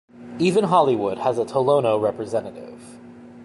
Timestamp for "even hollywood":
0.39-1.19